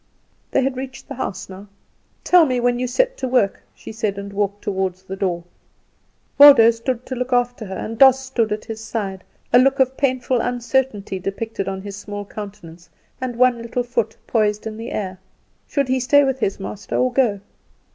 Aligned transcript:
They 0.49 0.63
had 0.63 0.77
reached 0.77 1.07
the 1.07 1.13
house 1.13 1.47
now. 1.47 1.67
"Tell 2.23 2.47
me 2.47 2.59
when 2.59 2.79
you 2.79 2.87
set 2.87 3.17
to 3.17 3.27
work," 3.27 3.61
she 3.75 3.91
said, 3.91 4.17
and 4.17 4.33
walked 4.33 4.63
toward 4.63 4.95
the 4.95 5.15
door. 5.15 5.43
Waldo 6.39 6.71
stood 6.71 7.05
to 7.05 7.13
look 7.13 7.31
after 7.31 7.65
her, 7.65 7.75
and 7.75 7.99
Doss 7.99 8.19
stood 8.19 8.51
at 8.51 8.65
his 8.65 8.83
side, 8.83 9.23
a 9.53 9.59
look 9.59 9.79
of 9.79 9.97
painful 9.97 10.39
uncertainty 10.39 11.19
depicted 11.19 11.67
on 11.67 11.83
his 11.83 11.97
small 11.97 12.25
countenance, 12.25 12.89
and 13.21 13.35
one 13.35 13.61
little 13.61 13.83
foot 13.83 14.17
poised 14.25 14.65
in 14.65 14.75
the 14.75 14.89
air. 14.91 15.19
Should 15.67 15.87
he 15.87 15.99
stay 15.99 16.23
with 16.23 16.39
his 16.39 16.59
master 16.59 16.95
or 16.97 17.13
go? 17.13 17.39